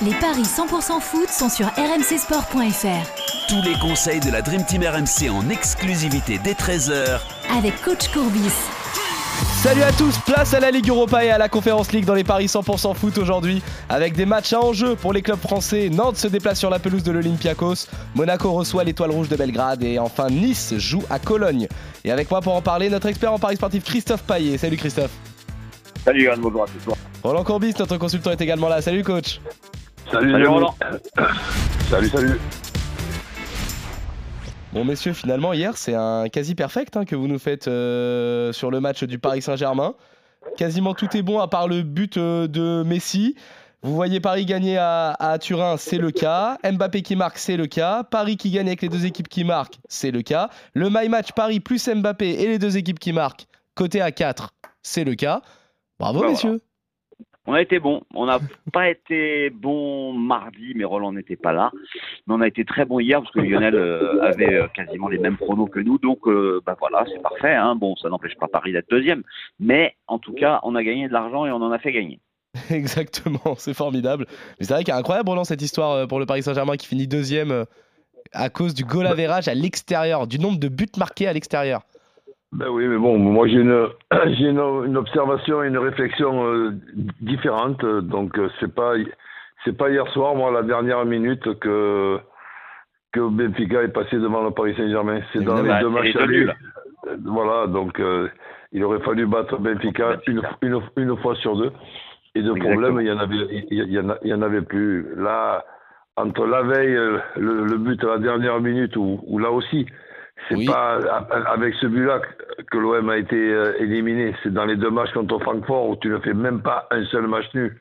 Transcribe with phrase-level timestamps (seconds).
[0.00, 3.48] Les paris 100% foot sont sur rmcsport.fr.
[3.48, 7.18] Tous les conseils de la Dream Team RMC en exclusivité dès 13h
[7.52, 8.52] avec coach Courbis.
[9.60, 12.22] Salut à tous, place à la Ligue Europa et à la Conférence League dans les
[12.22, 15.90] paris 100% foot aujourd'hui avec des matchs à enjeu pour les clubs français.
[15.90, 19.98] Nantes se déplace sur la pelouse de l'Olympiakos, Monaco reçoit l'étoile rouge de Belgrade et
[19.98, 21.66] enfin Nice joue à Cologne.
[22.04, 24.58] Et avec moi pour en parler, notre expert en paris sportif Christophe Paillet.
[24.58, 25.10] Salut Christophe.
[26.04, 26.94] Salut Yann, bonjour à tous.
[27.24, 28.80] Roland Courbis, notre consultant est également là.
[28.80, 29.40] Salut coach.
[30.10, 30.74] Salut, salut Roland.
[31.90, 32.40] salut, salut.
[34.72, 38.70] Bon messieurs, finalement hier c'est un quasi perfect hein, que vous nous faites euh, sur
[38.70, 39.94] le match du Paris Saint-Germain.
[40.56, 43.34] Quasiment tout est bon à part le but euh, de Messi.
[43.82, 46.58] Vous voyez Paris gagner à, à Turin, c'est le cas.
[46.64, 48.02] Mbappé qui marque, c'est le cas.
[48.02, 50.50] Paris qui gagne avec les deux équipes qui marquent, c'est le cas.
[50.74, 54.52] Le My Match Paris plus Mbappé et les deux équipes qui marquent, côté à 4,
[54.82, 55.42] c'est le cas.
[55.98, 56.60] Bravo Bah, messieurs.
[57.48, 58.02] On a été bon.
[58.14, 58.40] On n'a
[58.72, 61.72] pas été bon mardi, mais Roland n'était pas là.
[62.26, 65.16] Mais on a été très bon hier parce que Lionel euh, avait euh, quasiment les
[65.16, 65.96] mêmes pronos que nous.
[65.96, 67.54] Donc, euh, bah voilà, c'est parfait.
[67.54, 67.74] Hein.
[67.74, 69.22] Bon, ça n'empêche pas Paris d'être deuxième.
[69.58, 72.20] Mais en tout cas, on a gagné de l'argent et on en a fait gagner.
[72.70, 74.26] Exactement, c'est formidable.
[74.60, 76.86] Mais c'est vrai qu'il y a incroyable Roland cette histoire pour le Paris Saint-Germain qui
[76.86, 77.64] finit deuxième
[78.32, 81.80] à cause du goal average à l'extérieur, du nombre de buts marqués à l'extérieur.
[82.52, 83.88] Ben oui, mais bon, moi j'ai une,
[84.38, 86.72] j'ai une, une observation et une réflexion euh,
[87.20, 87.84] différente.
[87.84, 88.94] Donc euh, c'est pas,
[89.64, 92.18] c'est pas hier soir, moi, la dernière minute que
[93.12, 95.20] que Benfica est passé devant le Paris Saint-Germain.
[95.32, 96.54] C'est dans les deux matchs nuls.
[97.06, 98.28] Euh, Voilà, donc euh,
[98.72, 101.72] il aurait fallu battre Benfica, Une, une, une fois sur deux.
[102.34, 103.36] Et de problème, il y en avait,
[103.70, 105.06] il y, en a- il y en avait plus.
[105.16, 105.64] Là,
[106.16, 106.94] entre la veille,
[107.36, 109.86] le, le but à la dernière minute, ou, ou là aussi,
[110.48, 110.66] c'est Oui.
[110.66, 110.94] pas
[111.46, 112.20] avec ce but-là
[112.70, 114.34] que- l'OM a été euh, éliminé.
[114.42, 117.26] C'est dans les deux matchs contre Francfort où tu ne fais même pas un seul
[117.26, 117.80] match nul.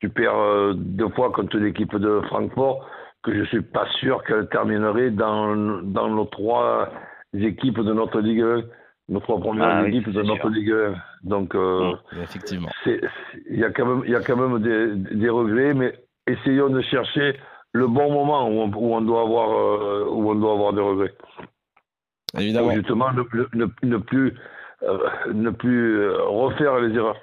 [0.00, 2.88] Tu perds euh, deux fois contre l'équipe de Francfort,
[3.22, 6.88] que je suis pas sûr qu'elle terminerait dans, dans nos trois
[7.34, 8.62] équipes de notre Ligue 1,
[9.08, 10.50] nos trois premières Ah oui, équipes de notre sûr.
[10.50, 10.94] Ligue 1.
[11.22, 12.68] Donc, euh, Effectivement.
[12.86, 15.94] il y a quand même, y a quand même des, des regrets, mais
[16.26, 17.36] essayons de chercher
[17.72, 20.82] le bon moment où on, où on doit avoir, euh, où on doit avoir des
[20.82, 21.14] regrets.
[22.38, 22.68] Évidemment.
[22.68, 23.22] Pour justement ne,
[23.54, 24.34] ne- ne plus,
[24.82, 24.98] euh,
[25.32, 27.16] ne plus euh, refaire les erreurs.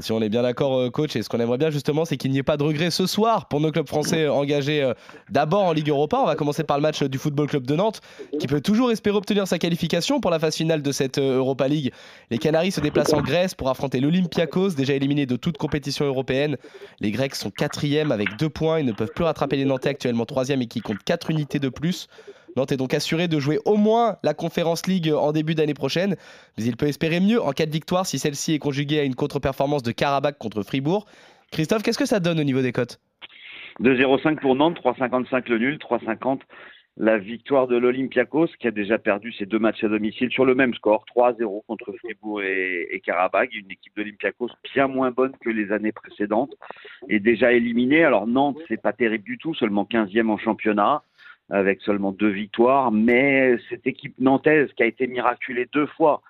[0.00, 2.32] Si on est bien d'accord, euh, coach, et ce qu'on aimerait bien justement, c'est qu'il
[2.32, 4.92] n'y ait pas de regrets ce soir pour nos clubs français engagés
[5.30, 6.18] d'abord en Ligue Europa.
[6.20, 8.00] On va commencer par le match du Football Club de Nantes,
[8.40, 11.92] qui peut toujours espérer obtenir sa qualification pour la phase finale de cette Europa League.
[12.32, 16.56] Les Canaries se déplacent en Grèce pour affronter l'Olympiakos, déjà éliminé de toute compétition européenne.
[16.98, 18.80] Les Grecs sont quatrièmes avec deux points.
[18.80, 21.68] Ils ne peuvent plus rattraper les Nantais actuellement troisième et qui comptent quatre unités de
[21.68, 22.08] plus.
[22.56, 26.16] Nantes est donc assuré de jouer au moins la Conference League en début d'année prochaine,
[26.56, 29.14] mais il peut espérer mieux en cas de victoire si celle-ci est conjuguée à une
[29.14, 31.06] contre-performance de Karabakh contre Fribourg.
[31.50, 33.00] Christophe, qu'est-ce que ça donne au niveau des cotes?
[33.80, 36.40] 2,05 pour Nantes, 3,55 le nul, 3,50
[36.96, 40.54] la victoire de l'Olympiakos qui a déjà perdu ses deux matchs à domicile sur le
[40.54, 45.32] même score, 3-0 contre Fribourg et, et Karabakh, une équipe de l'Olympiakos bien moins bonne
[45.40, 46.54] que les années précédentes
[47.08, 48.04] et déjà éliminée.
[48.04, 51.02] Alors Nantes, c'est pas terrible du tout, seulement 15e en championnat
[51.50, 56.22] avec seulement deux victoires, mais cette équipe nantaise qui a été miraculée deux fois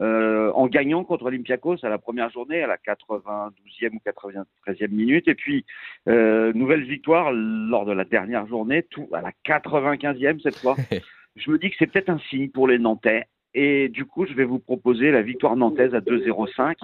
[0.00, 5.28] euh, en gagnant contre Olympiakos à la première journée, à la 92e ou 93e minute,
[5.28, 5.66] et puis
[6.08, 10.76] euh, nouvelle victoire lors de la dernière journée, tout à la 95e cette fois.
[11.36, 13.26] Je me dis que c'est peut-être un signe pour les Nantais.
[13.54, 16.76] Et du coup, je vais vous proposer la victoire nantaise à 2,05.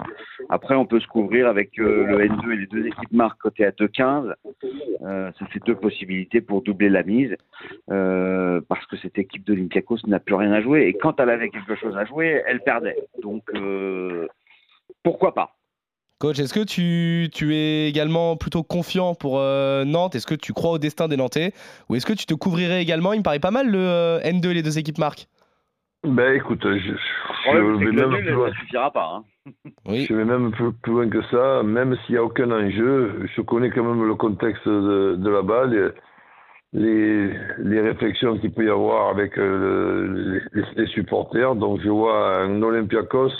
[0.49, 3.65] Après, on peut se couvrir avec euh, le N2 et les deux équipes marques côté
[3.65, 4.33] à 2,15.
[5.03, 7.35] Euh, ça fait deux possibilités pour doubler la mise.
[7.89, 10.87] Euh, parce que cette équipe d'Olympiakos n'a plus rien à jouer.
[10.87, 12.97] Et quand elle avait quelque chose à jouer, elle perdait.
[13.21, 14.27] Donc, euh,
[15.03, 15.53] pourquoi pas?
[16.19, 20.15] Coach, est-ce que tu, es également plutôt confiant pour Nantes?
[20.15, 21.53] Est-ce que tu crois au destin des Nantais?
[21.89, 23.13] Ou est-ce que tu te couvrirais également?
[23.13, 25.27] Il me paraît pas mal le euh, N2 et les deux équipes marques.
[26.03, 26.93] Ben écoute, je,
[27.51, 28.49] je vais même plus loin.
[28.51, 29.15] ça suffira pas.
[29.15, 29.23] Hein.
[29.85, 30.05] Oui.
[30.09, 33.41] Je vais même plus, plus loin que ça, même s'il n'y a aucun enjeu, je
[33.41, 35.89] connais quand même le contexte de, de là-bas, les,
[36.73, 41.55] les, les réflexions qu'il peut y avoir avec euh, les, les supporters.
[41.55, 43.31] Donc je vois un Olympiakos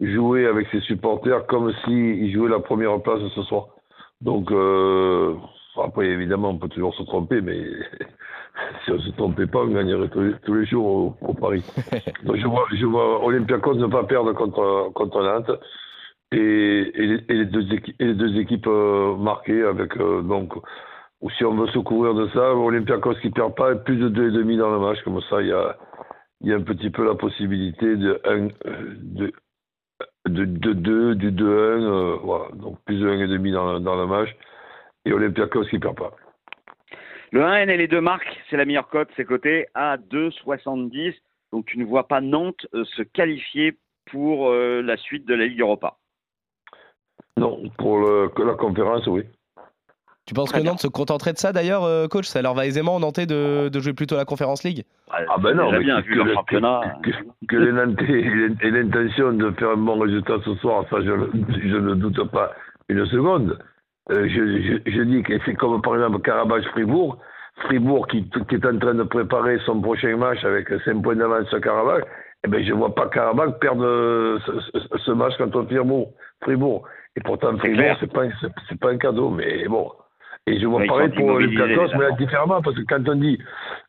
[0.00, 3.66] jouer avec ses supporters comme s'il jouait la première place ce soir.
[4.20, 5.34] Donc euh,
[5.82, 7.58] après évidemment on peut toujours se tromper, mais
[8.84, 11.64] si on ne se trompait pas, on gagnerait tous les, jours au, au Paris.
[12.24, 15.58] Donc je vois, je vois Olympiakos ne pas perdre contre, contre Nantes
[16.32, 20.22] et, et, les, et les deux équipes, et les deux équipes euh, marquées avec euh,
[20.22, 20.54] donc
[21.20, 24.28] ou si on veut se couvrir de ça, Olympiakos qui perd pas plus de deux
[24.28, 25.76] et demi dans le match comme ça il y a
[26.42, 29.32] y a un petit peu la possibilité de un, de
[30.26, 34.28] de, de 2, du 2-1, euh, voilà, donc plus de 1,5 dans, dans le match.
[35.04, 36.12] Et Olympiakos qui perd pas.
[37.32, 41.14] Le 1N et les deux marques, c'est la meilleure cote, c'est coté à 2,70.
[41.52, 43.76] Donc tu ne vois pas Nantes euh, se qualifier
[44.10, 45.96] pour euh, la suite de la Ligue Europa.
[47.36, 49.24] Non, pour le, que la conférence, oui.
[50.26, 50.72] Tu penses Très que bien.
[50.72, 52.24] Nantes se contenterait de ça d'ailleurs, euh, coach?
[52.26, 54.84] Ça leur va aisément Nantais de, de jouer plutôt la Conférence League?
[55.10, 56.80] Ah ben non, mais bien que- vu leur que- championnat.
[57.02, 57.10] Que,
[57.46, 58.20] que les Nantais
[58.66, 62.52] aient l'intention de faire un bon résultat ce soir, ça je, je ne doute pas
[62.88, 63.58] une seconde.
[64.10, 67.18] Euh, je, je, je dis que c'est comme par exemple Carabach-Fribourg.
[67.66, 71.48] Fribourg qui, qui est en train de préparer son prochain match avec 5 points d'avance
[71.48, 72.02] sur Carabach.
[72.44, 76.12] Eh ben, je ne vois pas Carabach perdre ce, ce- ce match contre Fribourg.
[76.42, 76.86] Fribourg.
[77.16, 77.96] Et pourtant, Fribourg, clair.
[78.00, 78.30] c'est pas, un-
[78.68, 79.90] c'est, pas un cadeau, mais bon.
[80.46, 83.14] Et je vois ils pareil pour Olympiakos, les mais là, différemment, parce que quand on
[83.14, 83.38] dit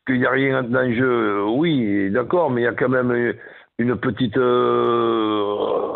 [0.06, 1.04] qu'il n'y a rien dans le jeu,
[1.40, 3.34] euh, oui, d'accord, mais il y a quand même une,
[3.78, 5.92] une petite euh,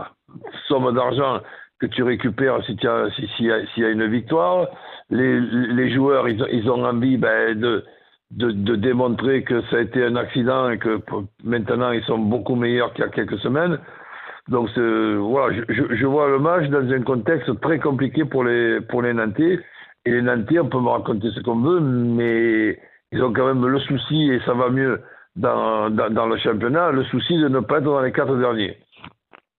[0.69, 1.41] somme d'argent
[1.81, 4.69] que tu récupères si tu as- si- s'il y, a- s'il une victoire.
[5.11, 7.85] Les, les joueurs, ils ils ont envie ben, de,
[8.31, 11.01] de, de démontrer que ça a été un accident et que
[11.43, 13.79] maintenant ils sont beaucoup meilleurs qu'il y a quelques semaines.
[14.49, 19.03] Donc voilà, je, je vois le match dans un contexte très compliqué pour les, pour
[19.03, 19.59] les Nantais.
[20.07, 22.79] Et les Nantais, on peut me raconter ce qu'on veut, mais
[23.13, 25.01] ils ont quand même le souci, et ça va mieux
[25.37, 28.77] dans, dans, dans le championnat, le souci de ne pas être dans les quatre derniers.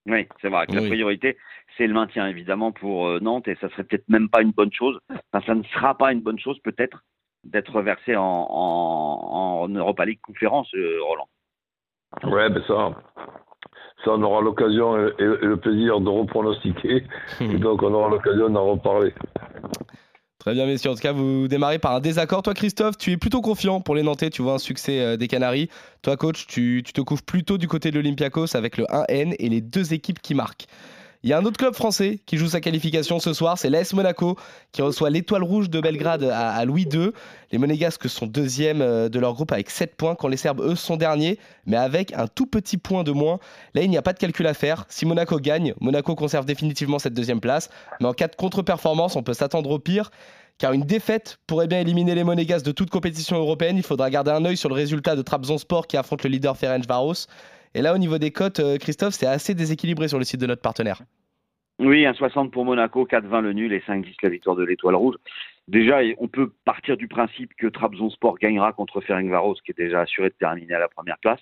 [0.07, 1.37] Oui, c'est vrai que la priorité,
[1.77, 4.73] c'est le maintien, évidemment, pour euh, Nantes, et ça serait peut-être même pas une bonne
[4.73, 4.99] chose.
[5.09, 7.03] Enfin, ça ne sera pas une bonne chose, peut-être,
[7.43, 11.29] d'être versé en, en, en Europa League conférence, euh, Roland.
[12.23, 12.91] Ouais, ben ça,
[14.03, 17.05] ça on aura l'occasion et, et le plaisir de repronostiquer,
[17.39, 19.13] et donc on aura l'occasion d'en reparler.
[20.41, 20.89] Très bien, messieurs.
[20.89, 22.41] En tout cas, vous démarrez par un désaccord.
[22.41, 24.31] Toi, Christophe, tu es plutôt confiant pour les Nantais.
[24.31, 25.69] Tu vois un succès euh, des Canaries.
[26.01, 29.61] Toi, coach, tu, te couches plutôt du côté de l'Olympiakos avec le 1N et les
[29.61, 30.65] deux équipes qui marquent.
[31.23, 33.93] Il y a un autre club français qui joue sa qualification ce soir, c'est l'AS
[33.93, 34.37] Monaco
[34.71, 37.11] qui reçoit l'étoile rouge de Belgrade à, Louis II.
[37.51, 40.73] Les Monégasques sont deuxièmes euh, de leur groupe avec 7 points, quand les Serbes, eux,
[40.73, 41.37] sont derniers,
[41.67, 43.37] mais avec un tout petit point de moins.
[43.75, 44.85] Là, il n'y a pas de calcul à faire.
[44.89, 47.69] Si Monaco gagne, Monaco conserve définitivement cette deuxième place,
[47.99, 50.09] mais en cas de contre-performance, on peut s'attendre au pire.
[50.57, 53.77] Car une défaite pourrait bien éliminer les Monégasques de toute compétition européenne.
[53.77, 57.27] Il faudra garder un œil sur le résultat de Trabzonspor qui affronte le leader Ferencvaros.
[57.73, 60.47] Et là, au niveau des cotes, euh, Christophe, c'est assez déséquilibré sur le site de
[60.47, 61.01] notre partenaire.
[61.79, 65.15] Oui, 1,60 pour Monaco, 4,20 le nul et 5,10 la victoire de l'Étoile Rouge.
[65.67, 70.29] Déjà, on peut partir du principe que Trabzonspor gagnera contre Ferencvaros, qui est déjà assuré
[70.29, 71.39] de terminer à la première place.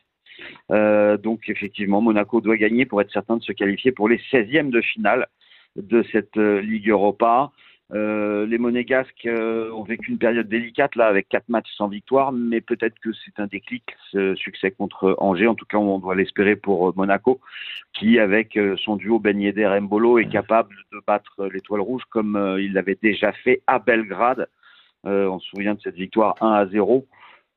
[0.71, 4.69] Euh, donc, effectivement, Monaco doit gagner pour être certain de se qualifier pour les 16e
[4.69, 5.27] de finale
[5.75, 7.51] de cette euh, Ligue Europa.
[7.91, 12.31] Euh, les Monégasques euh, ont vécu une période délicate là avec quatre matchs sans victoire,
[12.31, 15.47] mais peut-être que c'est un déclic ce succès contre Angers.
[15.47, 17.39] En tout cas, on doit l'espérer pour euh, Monaco,
[17.93, 22.73] qui avec son duo Ben Yedder Mbolo est capable de battre l'Étoile Rouge comme il
[22.73, 24.47] l'avait déjà fait à Belgrade.
[25.03, 27.07] On se souvient de cette victoire 1 à 0.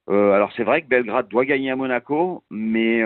[0.09, 3.03] Euh, alors c'est vrai que Belgrade doit gagner à Monaco, mais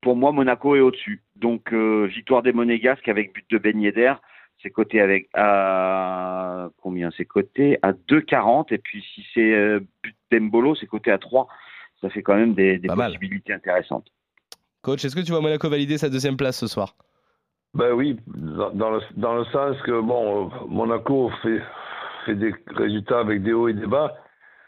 [0.00, 1.22] pour moi Monaco est au-dessus.
[1.34, 3.80] Donc victoire des Monégasques avec but de Ben
[4.66, 7.78] c'est coté avec à combien c'est coté?
[7.82, 11.46] À 2,40 et puis si c'est euh, but d'Embolo c'est coté à 3
[12.00, 13.12] ça fait quand même des, des Pas mal.
[13.12, 14.08] possibilités intéressantes.
[14.82, 16.96] Coach, est-ce que tu vois Monaco valider sa deuxième place ce soir?
[17.74, 21.60] Ben oui, dans, dans le, dans le sens que bon, Monaco fait,
[22.24, 24.14] fait des résultats avec des hauts et des bas,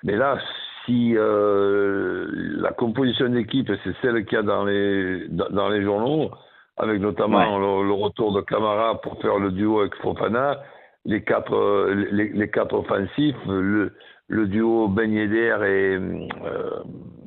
[0.04, 0.38] mais là,
[0.86, 2.28] si euh,
[2.60, 6.30] la composition d'équipe, c'est celle qu'il y a dans les, dans, dans les journaux,
[6.78, 10.60] avec notamment le, le retour de Camara pour faire le duo avec Fofana,
[11.04, 13.92] les quatre, euh, les, les quatre offensifs, le,
[14.28, 15.98] le duo Ben Yedder et
[16.46, 16.82] euh,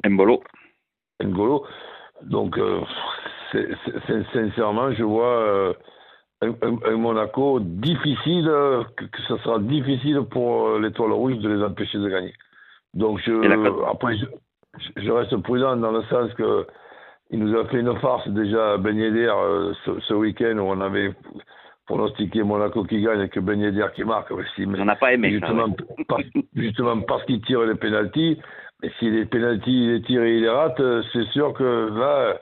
[0.09, 0.41] Mbolo
[1.23, 1.65] N'Golo.
[2.23, 2.81] Donc, euh,
[4.33, 5.73] sincèrement, je vois euh,
[6.41, 11.63] un, Monaco difficile, euh, que, que ce sera difficile pour euh, l'Étoile Rouge de les
[11.63, 12.33] empêcher de gagner.
[12.93, 13.31] Donc, je,
[13.89, 14.25] après, je,
[14.97, 16.67] je reste prudent dans le sens que
[17.31, 20.63] il nous a fait une farce déjà à Ben Yedder euh, ce, ce week-end où
[20.63, 21.13] on avait
[21.85, 24.31] pronostiqué Monaco qui gagne et que Ben Yedder qui marque.
[24.55, 26.05] Si, on n'a pas aimé ça, justement, ouais.
[26.07, 26.23] parce,
[26.55, 28.37] justement parce qu'il tire les pénalties.
[28.83, 31.89] Mais si les pénalties, il les tire et il les rate, euh, c'est sûr que
[31.97, 32.37] là,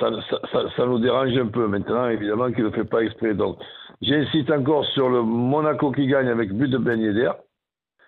[0.00, 1.68] ça, ça, ça, ça nous dérange un peu.
[1.68, 3.34] Maintenant, évidemment qu'il ne le fait pas exprès.
[3.34, 3.58] Donc,
[4.02, 7.30] j'insiste encore sur le Monaco qui gagne avec but de Ben Yedder.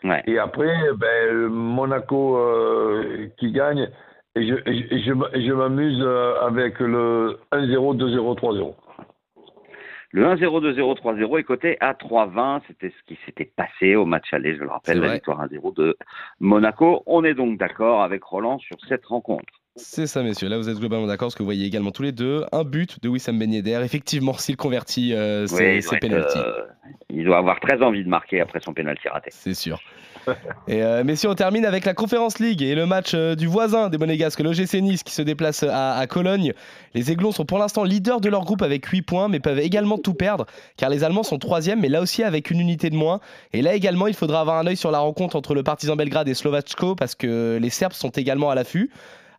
[0.03, 0.23] Ouais.
[0.27, 3.89] Et après, ben, le Monaco euh, qui gagne.
[4.37, 8.75] Et je, et je, je m'amuse euh, avec le 1-0, 2-0, 3-0.
[10.13, 14.33] le 1-0 2-0 3-0 est coté à 3-20 c'était ce qui s'était passé au match
[14.33, 15.97] aller je le rappelle la victoire 1-0 de
[16.39, 17.03] Monaco.
[17.07, 20.49] On est donc d'accord avec Roland sur cette rencontre C'est ça, messieurs.
[20.49, 23.01] Là, vous êtes globalement d'accord, parce que vous voyez également tous les deux un but
[23.03, 23.81] de Wissam Ben Yedder.
[23.85, 26.39] Effectivement, s'il convertit euh, ses, Oui, il, ses pénaltys.
[26.39, 26.65] euh,
[27.09, 29.31] il doit avoir très envie de marquer après son pénalty raté.
[29.33, 29.81] C'est sûr.
[30.69, 33.89] Et euh, messieurs, on termine avec la Conférence League et le match euh, du voisin
[33.89, 36.53] des Monégasques, l'OGC Nice, qui se déplace à, à Cologne.
[36.95, 39.97] Les Aiglons sont pour l'instant leaders de leur groupe avec 8 points, mais peuvent également
[39.99, 40.45] tout perdre,
[40.77, 43.21] car les Allemands sont troisième, mais là aussi avec une unité de moins.
[43.55, 46.29] Et là également, il faudra avoir un œil sur la rencontre entre le Partizan Belgrade
[46.29, 48.91] et Slovacko, parce que les Serbes sont également à l'affût.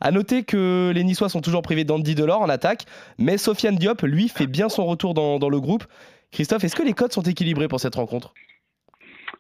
[0.02, 2.86] À noter que les Niçois sont toujours privés d'Andy Delors en attaque,
[3.20, 5.84] mais Sofiane Diop, lui, fait bien son retour dans, le groupe.
[6.32, 8.34] Christophe, est-ce que les codes sont équilibrés pour cette rencontre?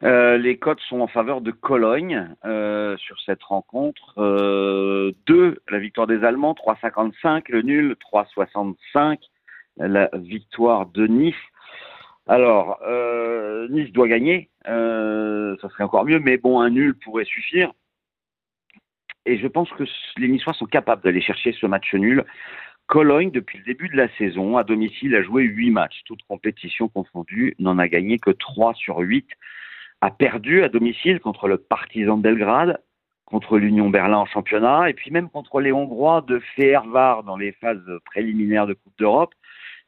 [0.04, 4.14] Euh, les cotes sont en faveur de Cologne euh, sur cette rencontre.
[4.20, 7.46] Euh, 2, la victoire des Allemands, 3,55.
[7.50, 9.18] Le nul, 3,65.
[9.78, 11.36] La victoire de Nice.
[12.28, 14.50] Alors, euh, Nice doit gagner.
[14.68, 17.72] Euh, ça serait encore mieux, mais bon, un nul pourrait suffire.
[19.26, 19.84] Et je pense que
[20.18, 22.26] les Niçois sont capables d'aller chercher ce match nul.
[22.88, 26.90] Cologne, depuis le début de la saison, à domicile, a joué 8 matchs, toutes compétitions
[26.90, 29.28] confondues, n'en a gagné que 3 sur 8
[30.02, 32.82] a perdu à domicile contre le Partizan de Belgrade,
[33.26, 37.54] contre l'Union Berlin en championnat, et puis même contre les Hongrois de Fehervar dans les
[37.54, 39.34] phases préliminaires de Coupe d'Europe,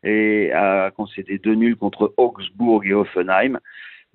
[0.03, 3.59] et a concédé deux nuls contre Augsbourg et Hoffenheim.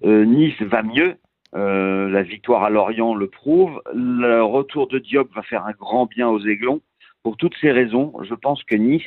[0.04, 1.16] Euh, nice va mieux,
[1.54, 3.80] euh, la victoire à Lorient le prouve.
[3.94, 6.80] Le retour de Diop va faire un grand bien aux Aiglons.
[7.22, 9.02] Pour toutes ces raisons, je pense que Nice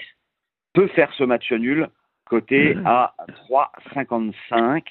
[0.74, 1.88] peut faire ce match nul,
[2.26, 3.14] coté à
[3.50, 4.84] 3,55.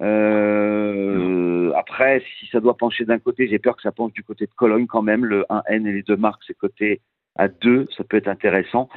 [0.00, 4.46] Euh, après, si ça doit pencher d'un côté, j'ai peur que ça penche du côté
[4.46, 5.24] de Cologne quand même.
[5.24, 7.00] Le 1N et les deux marques, c'est coté
[7.36, 8.88] à 2, ça peut être intéressant.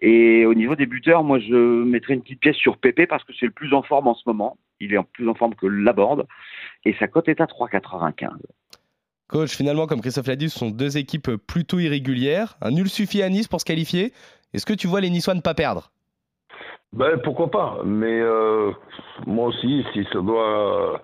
[0.00, 3.32] Et au niveau des buteurs, moi je mettrais une petite pièce sur Pépé parce que
[3.38, 4.56] c'est le plus en forme en ce moment.
[4.80, 6.26] Il est en plus en forme que Laborde.
[6.84, 8.28] Et sa cote est à 3,95.
[9.28, 12.56] Coach, finalement, comme Christophe l'a dit, ce sont deux équipes plutôt irrégulières.
[12.60, 14.12] Un nul suffit à Nice pour se qualifier.
[14.52, 15.90] Est-ce que tu vois les Niçois ne pas perdre?
[16.92, 18.70] Ben, pourquoi pas Mais euh,
[19.26, 21.02] moi aussi, si ça doit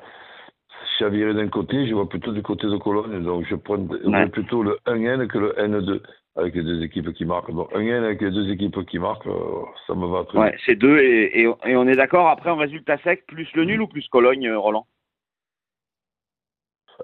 [0.99, 3.25] chavirer d'un côté, je vois plutôt du côté de Cologne.
[3.25, 4.29] Donc, je prends Ouais.
[4.29, 6.01] plutôt le 1N que le N2
[6.41, 7.53] avec les deux équipes qui marquent.
[7.53, 10.75] Donc, 1N avec les deux équipes qui marquent, euh, ça me va très Ouais, c'est
[10.75, 13.87] deux et, et- et on est d'accord après en résultat sec, plus le nul ou
[13.87, 14.87] plus Cologne, euh, Roland?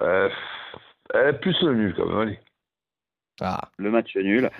[0.01, 0.09] Bien.
[0.09, 0.29] Euh,
[1.15, 2.39] euh, plus le nul quand même, allez.
[3.41, 4.51] Ah, Le match nul.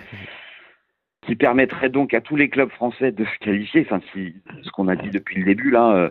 [1.25, 4.87] Qui permettrait donc à tous les clubs français de se qualifier, enfin si, ce qu'on
[4.87, 6.09] a dit depuis le début là, euh,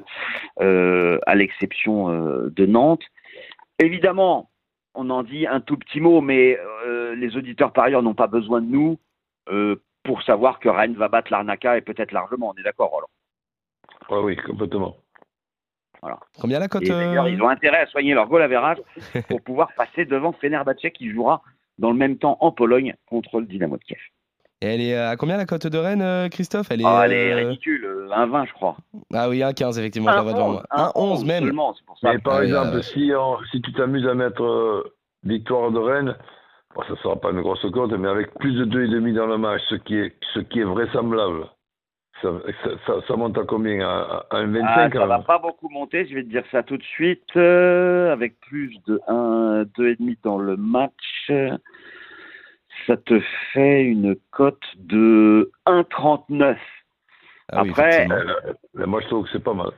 [0.61, 3.05] euh, à l'exception euh, de Nantes.
[3.79, 4.51] Évidemment,
[4.97, 8.27] on en dit un tout petit mot, mais euh, les auditeurs par ailleurs n'ont pas
[8.27, 8.99] besoin de nous
[9.49, 13.09] euh, pour savoir que Rennes va battre l'Arnaca et peut-être largement, on est d'accord Roland?
[14.11, 14.97] Ouais, oui, complètement.
[16.41, 18.79] combien la cote Et d'ailleurs, euh, ils ont intérêt à soigner leur goal average
[19.29, 21.43] pour pouvoir passer devant Fenerbahçe qui jouera
[21.79, 24.01] dans le même temps en Pologne contre le Dynamo de Kiev.
[24.63, 26.69] Et elle est à combien la cote de Rennes, euh, Christophe?
[26.71, 28.77] Elle est, Ah, elle est euh, ridicule, euh, 1,20 je crois.
[29.13, 30.63] Ah oui, 1,15 effectivement, je la vois devant moi.
[30.71, 31.45] 1,11 même.
[31.45, 32.13] seulement, pour ça.
[32.13, 34.95] Mais par Ah exemple, euh, si, on- si tu t'amuses à mettre euh,
[35.25, 36.17] victoire de Rennes,
[36.75, 39.37] bon, ça ne sera pas une grosse cote, mais avec plus de 2,5 dans le
[39.37, 41.49] match, ce qui est, ce qui est vraisemblable,
[42.23, 42.31] ça,
[42.65, 43.87] ça, ça- ça monte à combien?
[43.87, 46.63] À, à 1,25 Ah, ça va même pas beaucoup monter, je vais te dire ça
[46.63, 47.25] tout de suite.
[47.37, 51.31] euh, avec plus de 1, 2,5 dans le match,
[52.87, 53.21] ça te
[53.53, 56.57] fait une cote de 1,39.
[57.53, 58.09] Ah Après.
[58.11, 59.71] Euh, Moi, je trouve que c'est pas mal.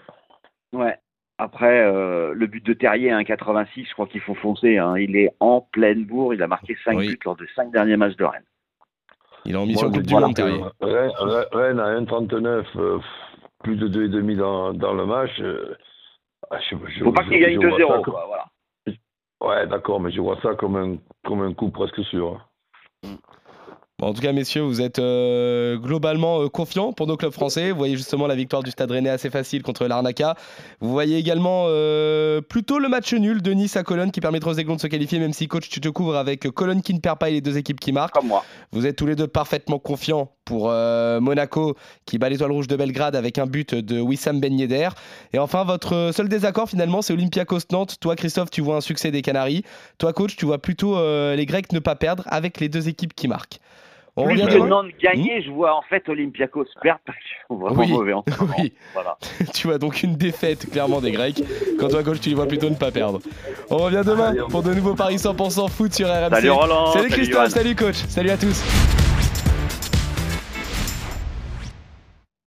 [0.72, 0.96] Ouais.
[1.38, 4.78] Après, euh, le but de Terrier à 1,86, je crois qu'il faut foncer.
[4.78, 4.96] hein.
[4.98, 6.34] Il est en pleine bourre.
[6.34, 7.08] Il a marqué 5 Oui.
[7.08, 8.42] buts lors des 5 derniers matchs de Rennes.
[9.44, 10.62] Il est en mission Coupe du Monde, Terrier.
[10.80, 12.98] Rennes, à 1,39, euh,
[13.62, 15.30] plus de 2,5 dans, dans le match.
[15.40, 15.76] euh,
[16.50, 18.02] ah, je, je- Faut pas qu'il gagne je vois ça 2-0.
[18.02, 18.44] comme- quoi, Voilà.
[19.40, 22.47] Ouais, d'accord, mais je vois ça comme un, comme un coup presque sûr.
[24.00, 27.72] Bon, en tout cas, messieurs, vous êtes euh, globalement euh, confiants pour nos clubs français.
[27.72, 30.36] Vous voyez justement la victoire du Stade Rennais assez facile contre l'Arnaca.
[30.78, 34.54] Vous voyez également euh, plutôt le match nul de Nice à Cologne qui permettra aux
[34.54, 37.18] Aiglons de se qualifier, même si coach, tu te couvres avec Cologne qui ne perd
[37.18, 38.14] pas et les deux équipes qui marquent.
[38.14, 38.44] Comme moi.
[38.70, 41.74] Vous êtes tous les deux parfaitement confiants pour Monaco
[42.06, 44.90] qui bat l'étoile rouge de Belgrade avec un but de Wissam Ben Yedder.
[45.32, 47.96] Et enfin, votre seul désaccord finalement, c'est Olympiakos Nantes.
[48.00, 49.64] Toi, Christophe, tu vois un succès des Canaries.
[49.98, 50.96] Toi, coach, tu vois plutôt
[51.34, 53.58] les Grecs ne pas perdre avec les deux équipes qui marquent.
[54.20, 57.80] On Plus que Nantes gagner, je vois en fait Olympiakos perdre parce qu'ils sont vraiment
[57.80, 57.92] Oui.
[57.92, 58.54] mauvais en ce moment.
[58.58, 58.72] Oui.
[58.92, 59.16] Voilà.
[59.54, 61.40] tu vois donc une défaite clairement des Grecs.
[61.78, 63.20] Quand toi, coach, tu les vois plutôt ne pas perdre.
[63.70, 66.30] On revient demain Allez, on- pour de nouveaux paris 100% foot sur RMC.
[66.34, 66.92] Salut Roland.
[66.92, 68.62] Salut Christophe, salut coach, salut à tous.